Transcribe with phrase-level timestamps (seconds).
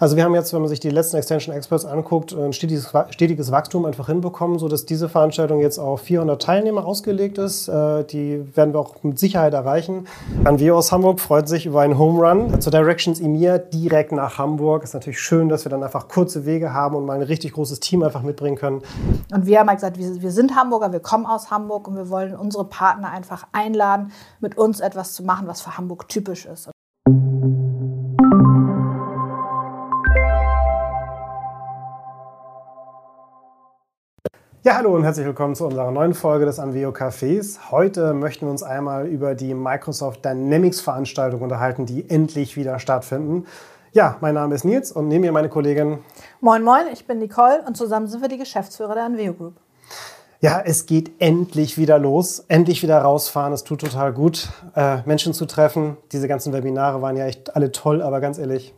[0.00, 3.50] Also wir haben jetzt, wenn man sich die letzten Extension Experts anguckt, ein stetiges, stetiges
[3.50, 7.68] Wachstum einfach hinbekommen, sodass diese Veranstaltung jetzt auf 400 Teilnehmer ausgelegt ist.
[7.68, 10.06] Äh, die werden wir auch mit Sicherheit erreichen.
[10.44, 14.82] Anvio aus Hamburg freut sich über einen Home Run zur Directions EMEA direkt nach Hamburg.
[14.82, 17.80] Ist natürlich schön, dass wir dann einfach kurze Wege haben und mal ein richtig großes
[17.80, 18.82] Team einfach mitbringen können.
[19.32, 22.34] Und wir haben halt gesagt, wir sind Hamburger, wir kommen aus Hamburg und wir wollen
[22.34, 26.70] unsere Partner einfach einladen, mit uns etwas zu machen, was für Hamburg typisch ist.
[34.64, 37.72] Ja, hallo und herzlich willkommen zu unserer neuen Folge des Anveo Cafés.
[37.72, 43.48] Heute möchten wir uns einmal über die Microsoft Dynamics Veranstaltung unterhalten, die endlich wieder stattfinden.
[43.90, 45.98] Ja, mein Name ist Nils und neben mir meine Kollegin.
[46.40, 49.54] Moin, moin, ich bin Nicole und zusammen sind wir die Geschäftsführer der Anveo Group.
[50.40, 53.52] Ja, es geht endlich wieder los, endlich wieder rausfahren.
[53.52, 55.96] Es tut total gut, äh, Menschen zu treffen.
[56.12, 58.72] Diese ganzen Webinare waren ja echt alle toll, aber ganz ehrlich.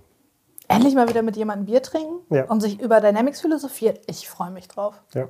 [0.66, 2.44] Endlich mal wieder mit jemandem Bier trinken ja.
[2.46, 4.00] und sich über Dynamics philosophiert.
[4.06, 4.94] Ich freue mich drauf.
[5.12, 5.28] Ja.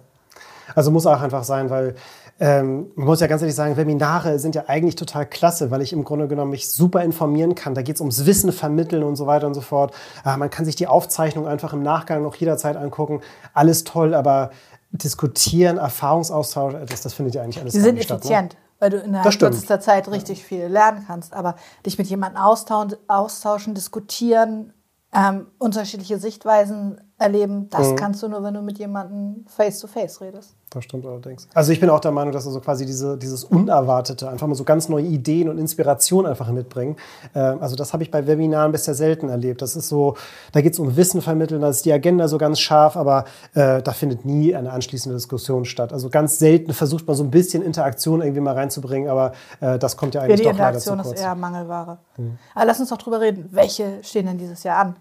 [0.75, 1.95] Also muss auch einfach sein, weil
[2.41, 5.93] ähm, man muss ja ganz ehrlich sagen, Webinare sind ja eigentlich total klasse, weil ich
[5.93, 7.75] im Grunde genommen mich super informieren kann.
[7.75, 9.95] Da geht es ums Wissen vermitteln und so weiter und so fort.
[10.25, 13.20] Äh, man kann sich die Aufzeichnung einfach im Nachgang noch jederzeit angucken.
[13.53, 14.51] Alles toll, aber
[14.91, 18.31] diskutieren, Erfahrungsaustausch, das, das findet ja eigentlich alles Sie sind statt, ne?
[18.31, 18.53] effizient.
[18.55, 18.59] Ne?
[18.81, 21.35] Weil du innerhalb kürzester Zeit richtig viel lernen kannst.
[21.35, 21.55] Aber
[21.87, 24.73] dich mit jemandem austauschen, diskutieren,
[25.12, 27.97] ähm, unterschiedliche Sichtweisen erleben, das mhm.
[27.97, 30.57] kannst du nur, wenn du mit jemandem face to face redest.
[30.70, 31.47] Das stimmt allerdings.
[31.55, 34.65] Also ich bin auch der Meinung, dass also quasi diese, dieses Unerwartete, einfach mal so
[34.65, 36.97] ganz neue Ideen und Inspirationen einfach mitbringen.
[37.33, 39.62] Äh, also das habe ich bei Webinaren bisher selten erlebt.
[39.62, 40.17] Das ist so,
[40.51, 43.81] da geht es um Wissen vermitteln, da ist die Agenda so ganz scharf, aber äh,
[43.81, 45.92] da findet nie eine anschließende Diskussion statt.
[45.92, 49.97] Also ganz selten versucht man so ein bisschen Interaktion irgendwie mal reinzubringen, aber äh, das
[49.97, 51.20] kommt ja eigentlich ja, die doch Interaktion leider zu kurz.
[51.20, 51.98] ist eher Mangelware.
[52.17, 52.39] Mhm.
[52.57, 53.48] Aber lass uns doch drüber reden.
[53.53, 54.97] Welche stehen denn dieses Jahr an?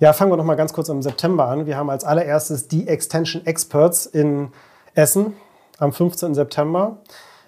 [0.00, 1.66] Ja, fangen wir noch mal ganz kurz im September an.
[1.66, 4.52] Wir haben als allererstes die Extension Experts in
[4.94, 5.34] Essen
[5.78, 6.34] am 15.
[6.34, 6.98] September.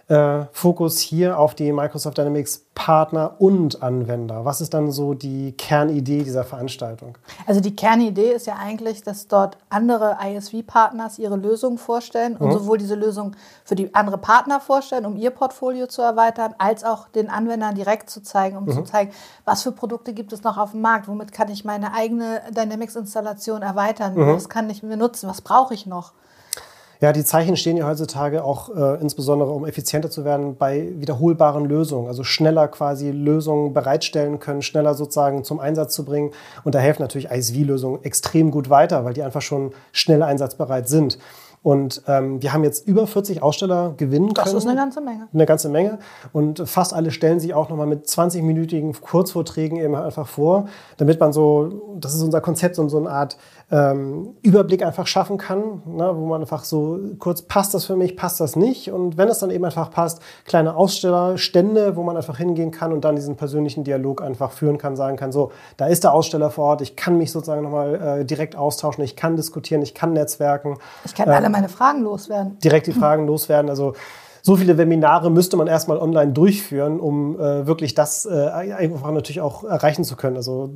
[0.09, 4.45] Äh, Fokus hier auf die Microsoft Dynamics Partner und Anwender.
[4.45, 7.19] Was ist dann so die Kernidee dieser Veranstaltung?
[7.45, 12.53] Also die Kernidee ist ja eigentlich, dass dort andere ISV-Partners ihre Lösungen vorstellen und mhm.
[12.53, 17.09] sowohl diese Lösung für die andere Partner vorstellen, um ihr Portfolio zu erweitern, als auch
[17.09, 18.73] den Anwendern direkt zu zeigen, um mhm.
[18.73, 19.11] zu zeigen,
[19.45, 23.63] was für Produkte gibt es noch auf dem Markt, womit kann ich meine eigene Dynamics-Installation
[23.63, 24.37] erweitern, mhm.
[24.37, 26.13] was kann ich mir nutzen, was brauche ich noch.
[27.01, 31.67] Ja, die Zeichen stehen ja heutzutage auch äh, insbesondere, um effizienter zu werden, bei wiederholbaren
[31.67, 32.09] Lösungen.
[32.09, 36.31] Also schneller quasi Lösungen bereitstellen können, schneller sozusagen zum Einsatz zu bringen.
[36.65, 41.19] Und da helfen natürlich ISV-Lösungen extrem gut weiter, weil die einfach schon schnell einsatzbereit sind.
[41.67, 44.45] Und ähm, wir haben jetzt über 40 Aussteller gewinnen können.
[44.45, 45.27] Das ist eine ganze Menge.
[45.35, 45.99] Eine ganze Menge.
[46.33, 50.67] Und fast alle stellen sich auch nochmal mit 20-minütigen Kurzvorträgen eben einfach vor,
[50.97, 53.37] damit man so, das ist unser Konzept, so, so eine Art
[53.73, 58.17] ähm, Überblick einfach schaffen kann, ne, wo man einfach so kurz, passt das für mich,
[58.17, 58.93] passt das nicht?
[58.93, 63.05] Und wenn es dann eben einfach passt, kleine Ausstellerstände, wo man einfach hingehen kann und
[63.05, 66.67] dann diesen persönlichen Dialog einfach führen kann, sagen kann, so, da ist der Aussteller vor
[66.67, 70.79] Ort, ich kann mich sozusagen nochmal äh, direkt austauschen, ich kann diskutieren, ich kann netzwerken.
[71.05, 72.59] Ich kann äh, alle meine Fragen loswerden.
[72.61, 73.69] Direkt die Fragen loswerden.
[73.69, 73.95] Also
[74.43, 79.41] so viele Webinare müsste man erstmal online durchführen, um äh, wirklich das äh, einfach natürlich
[79.41, 80.37] auch erreichen zu können.
[80.37, 80.71] Also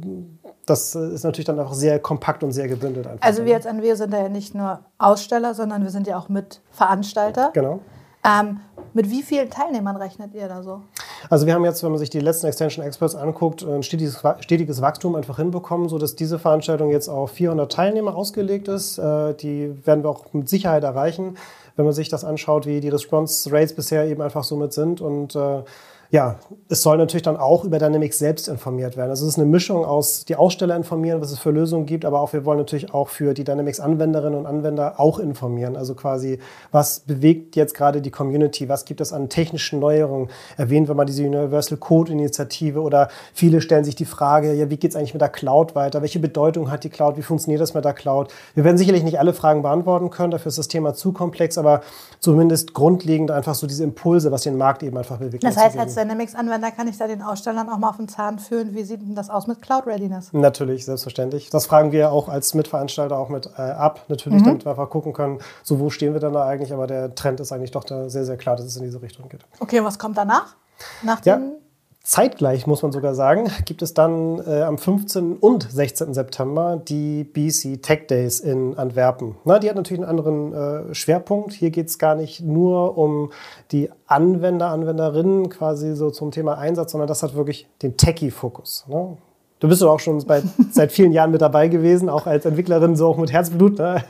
[0.67, 3.07] das ist natürlich dann auch sehr kompakt und sehr gebündelt.
[3.07, 3.25] Einfach.
[3.25, 7.51] Also wir als NW sind ja nicht nur Aussteller, sondern wir sind ja auch Mitveranstalter.
[7.53, 7.79] Genau.
[8.25, 8.61] Ähm,
[8.93, 10.83] mit wie vielen Teilnehmern rechnet ihr da so?
[11.29, 14.81] Also wir haben jetzt, wenn man sich die letzten Extension Experts anguckt, ein stetiges, stetiges
[14.81, 18.99] Wachstum einfach hinbekommen, sodass diese Veranstaltung jetzt auf 400 Teilnehmer ausgelegt ist.
[18.99, 21.37] Äh, die werden wir auch mit Sicherheit erreichen,
[21.77, 25.01] wenn man sich das anschaut, wie die Response Rates bisher eben einfach so mit sind.
[25.01, 25.63] Und äh,
[26.13, 29.11] ja, es soll natürlich dann auch über Dynamics selbst informiert werden.
[29.11, 32.21] Also es ist eine Mischung aus die Aussteller informieren, was es für Lösungen gibt, aber
[32.21, 35.77] auch wir wollen natürlich auch für die Dynamics-Anwenderinnen und Anwender auch informieren.
[35.77, 36.41] Also quasi,
[36.73, 38.69] was bewegt jetzt gerade die Community?
[38.69, 40.31] Was gibt es an technischen Neuerungen?
[40.57, 44.91] Erwähnen wir mal diese Universal Code-Initiative oder viele stellen sich die Frage, ja, wie geht
[44.91, 46.03] es eigentlich mit der Cloud weiter?
[46.03, 47.19] Welche Bedeutung hat die Cloud?
[47.19, 48.33] Wie funktioniert das mit der Cloud?
[48.57, 51.83] Wir werden sicherlich nicht alle Fragen beantworten können, dafür ist das Thema zu komplex, aber
[52.19, 55.45] zumindest grundlegend einfach so diese Impulse, was den Markt eben einfach bewegt.
[55.45, 58.75] Das heißt, Dynamics-Anwender kann ich da den Ausstellern auch mal auf den Zahn führen.
[58.75, 60.33] Wie sieht denn das aus mit Cloud Readiness?
[60.33, 61.51] Natürlich, selbstverständlich.
[61.51, 64.45] Das fragen wir auch als Mitveranstalter auch mit äh, ab, natürlich, mhm.
[64.45, 66.73] damit wir einfach gucken können, so wo stehen wir dann da eigentlich.
[66.73, 69.29] Aber der Trend ist eigentlich doch da sehr, sehr klar, dass es in diese Richtung
[69.29, 69.45] geht.
[69.59, 70.57] Okay, was kommt danach?
[71.03, 71.41] Nach ja.
[72.03, 75.37] Zeitgleich muss man sogar sagen, gibt es dann äh, am 15.
[75.37, 76.15] und 16.
[76.15, 79.37] September die BC Tech Days in Antwerpen.
[79.45, 81.53] Na, die hat natürlich einen anderen äh, Schwerpunkt.
[81.53, 83.33] Hier geht es gar nicht nur um
[83.71, 88.87] die Anwender, Anwenderinnen quasi so zum Thema Einsatz, sondern das hat wirklich den Techie-Fokus.
[88.89, 89.19] Ne?
[89.61, 90.43] Du bist doch auch schon bei,
[90.73, 93.79] seit vielen Jahren mit dabei gewesen, auch als Entwicklerin, so auch mit Herzblut.
[93.79, 94.03] Ne?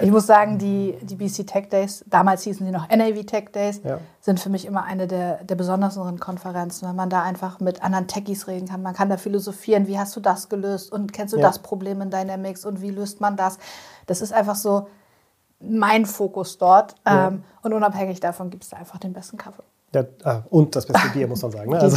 [0.00, 3.80] Ich muss sagen, die, die BC Tech Days, damals hießen sie noch NAV Tech Days,
[3.84, 3.98] ja.
[4.20, 8.06] sind für mich immer eine der, der besonderen Konferenzen, weil man da einfach mit anderen
[8.06, 8.82] Techies reden kann.
[8.82, 11.42] Man kann da philosophieren, wie hast du das gelöst und kennst du ja.
[11.42, 13.58] das Problem in Dynamics und wie löst man das?
[14.06, 14.86] Das ist einfach so
[15.58, 16.94] mein Fokus dort.
[17.04, 17.28] Ja.
[17.28, 19.62] Ähm, und unabhängig davon gibt es da einfach den besten Kaffee.
[19.94, 21.70] Ja, ah, und das beste Bier, muss man sagen.
[21.70, 21.78] Ne?
[21.80, 21.96] Also,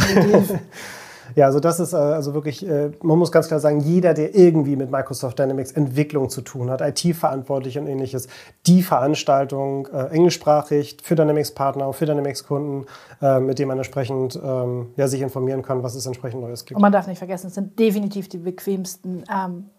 [1.34, 4.34] ja, also das ist äh, also wirklich, äh, man muss ganz klar sagen, jeder, der
[4.34, 8.28] irgendwie mit Microsoft Dynamics Entwicklung zu tun hat, IT-verantwortlich und ähnliches,
[8.66, 12.86] die Veranstaltung äh, englischsprachig für Dynamics-Partner, für Dynamics-Kunden,
[13.20, 16.76] äh, mit dem man entsprechend ähm, ja, sich informieren kann, was es entsprechend Neues gibt.
[16.76, 19.70] Und man darf nicht vergessen, es sind definitiv die bequemsten ähm,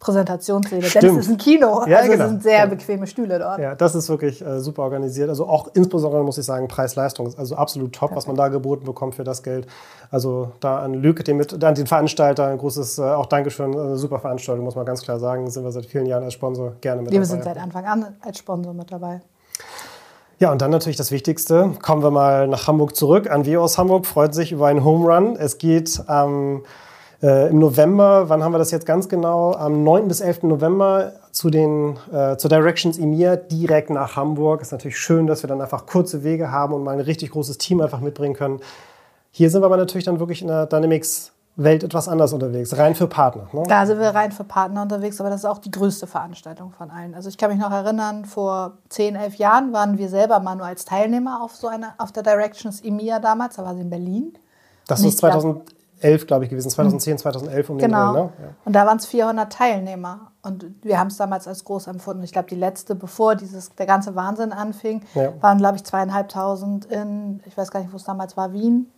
[0.00, 0.82] Präsentationssäle.
[0.82, 1.02] Stimmt.
[1.02, 1.84] Denn es ist ein Kino.
[1.86, 2.24] Ja, also genau.
[2.24, 2.66] es sind sehr ja.
[2.66, 3.58] bequeme Stühle dort.
[3.58, 5.28] Ja, das ist wirklich äh, super organisiert.
[5.28, 8.16] Also auch insbesondere muss ich sagen, Preis-Leistung ist also absolut top, Perfekt.
[8.16, 9.66] was man da geboten bekommt für das Geld.
[10.10, 13.78] Also da an Lüke, den, mit, an den Veranstalter, ein großes äh, auch Dankeschön.
[13.78, 15.50] Eine super Veranstaltung, muss man ganz klar sagen.
[15.50, 17.28] Sind wir seit vielen Jahren als Sponsor gerne mit wir dabei.
[17.28, 19.20] Wir sind seit Anfang an als Sponsor mit dabei.
[20.38, 21.72] Ja, und dann natürlich das Wichtigste.
[21.82, 23.30] Kommen wir mal nach Hamburg zurück.
[23.30, 25.36] Anvio aus Hamburg freut sich über einen Home Run.
[25.36, 26.62] Es geht am ähm,
[27.22, 29.52] äh, Im November, wann haben wir das jetzt ganz genau?
[29.52, 30.08] Am 9.
[30.08, 30.44] bis 11.
[30.44, 34.62] November zu den, äh, zur Directions EMIR direkt nach Hamburg.
[34.62, 37.58] Ist natürlich schön, dass wir dann einfach kurze Wege haben und mal ein richtig großes
[37.58, 38.60] Team einfach mitbringen können.
[39.32, 42.94] Hier sind wir aber natürlich dann wirklich in der Dynamics Welt etwas anders unterwegs, rein
[42.94, 43.48] für Partner.
[43.52, 43.64] Ne?
[43.68, 46.90] Da sind wir rein für Partner unterwegs, aber das ist auch die größte Veranstaltung von
[46.90, 47.14] allen.
[47.14, 50.64] Also ich kann mich noch erinnern, vor 10, 11 Jahren waren wir selber mal nur
[50.64, 54.32] als Teilnehmer auf so einer, auf der Directions EMIA damals, da war sie in Berlin.
[54.86, 58.06] Das ist 2011 2011, glaube ich, gewesen, 2010, 2011 um genau.
[58.06, 58.22] den Dreh.
[58.22, 58.32] Ne?
[58.40, 58.54] Ja.
[58.64, 60.32] Und da waren es 400 Teilnehmer.
[60.42, 62.22] Und wir haben es damals als groß empfunden.
[62.22, 65.32] Ich glaube, die letzte, bevor dieses, der ganze Wahnsinn anfing, ja.
[65.42, 68.90] waren, glaube ich, zweieinhalbtausend in, ich weiß gar nicht, wo es damals war, Wien.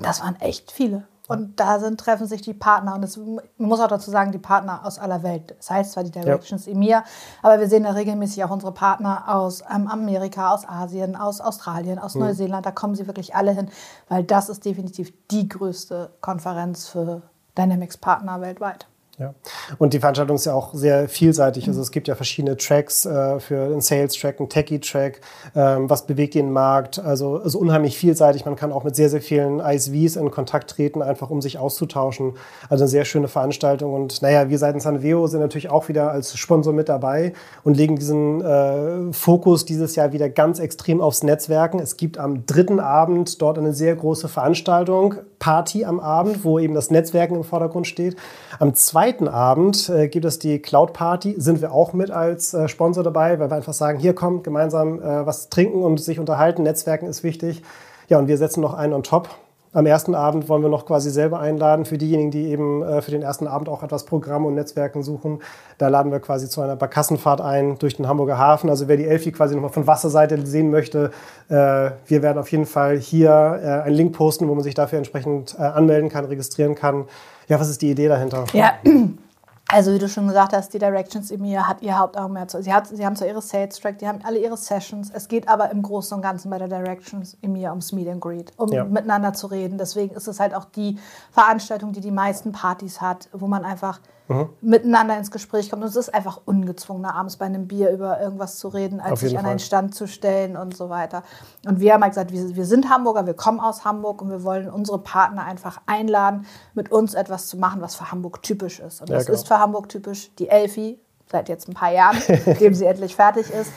[0.00, 1.04] Das waren echt viele.
[1.30, 2.94] Und da sind, treffen sich die Partner.
[2.94, 5.54] Und es, man muss auch dazu sagen, die Partner aus aller Welt.
[5.58, 6.72] Das heißt zwar die Directions ja.
[6.72, 7.04] EMEA,
[7.42, 11.98] aber wir sehen da regelmäßig auch unsere Partner aus ähm, Amerika, aus Asien, aus Australien,
[11.98, 12.22] aus mhm.
[12.22, 12.66] Neuseeland.
[12.66, 13.70] Da kommen sie wirklich alle hin,
[14.08, 17.22] weil das ist definitiv die größte Konferenz für
[17.56, 18.89] Dynamics-Partner weltweit.
[19.20, 19.34] Ja.
[19.76, 21.68] Und die Veranstaltung ist ja auch sehr vielseitig.
[21.68, 25.20] Also es gibt ja verschiedene Tracks äh, für einen Sales-Track, einen Techie-Track,
[25.54, 26.98] ähm, was bewegt den Markt.
[26.98, 28.46] Also es ist unheimlich vielseitig.
[28.46, 32.32] Man kann auch mit sehr, sehr vielen ISVs in Kontakt treten, einfach um sich auszutauschen.
[32.70, 33.92] Also eine sehr schöne Veranstaltung.
[33.92, 37.96] Und naja, wir seitens Sanveo sind natürlich auch wieder als Sponsor mit dabei und legen
[37.96, 41.78] diesen äh, Fokus dieses Jahr wieder ganz extrem aufs Netzwerken.
[41.78, 46.74] Es gibt am dritten Abend dort eine sehr große Veranstaltung, Party am Abend, wo eben
[46.74, 48.16] das Netzwerken im Vordergrund steht.
[48.58, 52.68] Am zweiten Abend äh, gibt es die Cloud Party, sind wir auch mit als äh,
[52.68, 56.62] Sponsor dabei, weil wir einfach sagen, hier kommt gemeinsam äh, was trinken und sich unterhalten,
[56.62, 57.62] Netzwerken ist wichtig.
[58.08, 59.28] Ja, und wir setzen noch einen on top.
[59.72, 63.12] Am ersten Abend wollen wir noch quasi selber einladen für diejenigen, die eben äh, für
[63.12, 65.40] den ersten Abend auch etwas Programm und Netzwerken suchen.
[65.78, 68.68] Da laden wir quasi zu einer Barkassenfahrt ein durch den Hamburger Hafen.
[68.68, 71.12] Also wer die Elfi quasi nochmal von Wasserseite sehen möchte,
[71.48, 74.98] äh, wir werden auf jeden Fall hier äh, einen Link posten, wo man sich dafür
[74.98, 77.04] entsprechend anmelden kann, registrieren kann.
[77.50, 78.44] Ja, was ist die Idee dahinter?
[78.52, 78.74] Ja,
[79.68, 82.48] also wie du schon gesagt hast, die Directions EMEA hat ihr Hauptaugenmerk.
[82.48, 85.10] Sie, hat, sie haben zwar ihre Sales Track, die haben alle ihre Sessions.
[85.12, 88.52] Es geht aber im Großen und Ganzen bei der Directions EMEA ums Meet and Greet,
[88.56, 88.84] um ja.
[88.84, 89.78] miteinander zu reden.
[89.78, 90.96] Deswegen ist es halt auch die
[91.32, 93.98] Veranstaltung, die die meisten Partys hat, wo man einfach
[94.30, 94.48] mhm.
[94.60, 95.82] miteinander ins Gespräch kommt.
[95.82, 99.38] Und es ist einfach ungezwungener, abends bei einem Bier über irgendwas zu reden, als sich
[99.38, 101.22] an einen Stand zu stellen und so weiter.
[101.66, 104.42] Und wir haben halt gesagt, wir, wir sind Hamburger, wir kommen aus Hamburg und wir
[104.44, 109.00] wollen unsere Partner einfach einladen, mit uns etwas zu machen, was für Hamburg typisch ist.
[109.00, 109.36] Und ja, das genau.
[109.36, 110.98] ist für Hamburg typisch die Elfi,
[111.30, 113.72] seit jetzt ein paar Jahren, nachdem sie endlich fertig ist.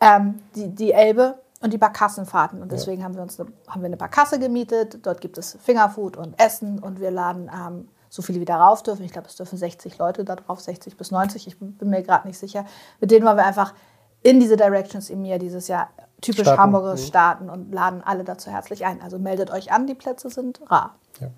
[0.00, 2.60] Ähm, die, die Elbe, und die Barkassenfahrten.
[2.60, 3.06] Und deswegen ja.
[3.06, 4.98] haben wir uns eine, haben wir eine Barkasse gemietet.
[5.06, 9.04] Dort gibt es Fingerfood und Essen und wir laden ähm, so viele wie darauf dürfen.
[9.04, 11.48] Ich glaube, es dürfen 60 Leute da drauf, 60 bis 90.
[11.48, 12.64] Ich bin mir gerade nicht sicher.
[13.00, 13.74] Mit denen wollen wir einfach
[14.22, 15.88] in diese Directions in mir dieses Jahr
[16.20, 16.62] typisch starten.
[16.62, 16.98] Hamburger mhm.
[16.98, 19.02] starten und laden alle dazu herzlich ein.
[19.02, 20.94] Also meldet euch an, die Plätze sind rar.
[21.20, 21.30] Ja.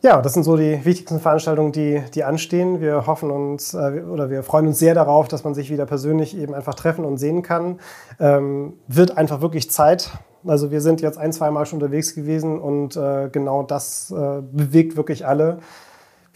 [0.00, 2.80] Ja, das sind so die wichtigsten Veranstaltungen, die, die anstehen.
[2.80, 6.36] Wir hoffen uns äh, oder wir freuen uns sehr darauf, dass man sich wieder persönlich
[6.36, 7.80] eben einfach treffen und sehen kann.
[8.20, 10.12] Ähm, wird einfach wirklich Zeit.
[10.46, 14.40] Also wir sind jetzt ein, zwei Mal schon unterwegs gewesen und äh, genau das äh,
[14.52, 15.58] bewegt wirklich alle.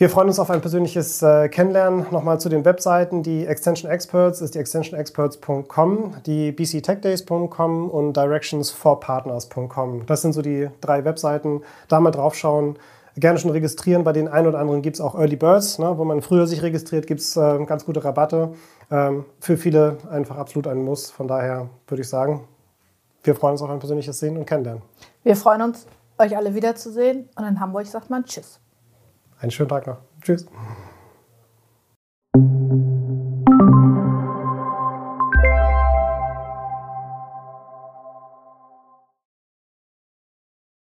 [0.02, 2.06] Wir freuen uns auf ein persönliches äh, Kennenlernen.
[2.10, 3.22] Nochmal zu den Webseiten.
[3.22, 10.06] Die Extension Experts ist die extensionexperts.com, die bctechdays.com und directionsforpartners.com.
[10.06, 11.60] Das sind so die drei Webseiten.
[11.86, 12.80] Da mal draufschauen.
[13.16, 14.02] Gerne schon registrieren.
[14.02, 16.62] Bei den einen oder anderen gibt es auch Early Birds, ne, wo man früher sich
[16.62, 18.54] registriert, gibt es äh, ganz gute Rabatte.
[18.90, 21.10] Ähm, für viele einfach absolut ein Muss.
[21.10, 22.40] Von daher würde ich sagen,
[23.22, 24.82] wir freuen uns auf ein persönliches Sehen und Kennenlernen.
[25.22, 25.86] Wir freuen uns,
[26.18, 27.28] euch alle wiederzusehen.
[27.36, 28.60] Und in Hamburg sagt man Tschüss.
[29.40, 29.98] Einen schönen Tag noch.
[30.20, 30.46] Tschüss.